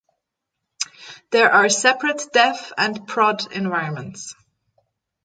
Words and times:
There 1.29 1.53
are 1.53 1.69
separate 1.69 2.29
dev 2.33 2.73
and 2.75 3.07
prod 3.07 3.51
environments 3.51 4.33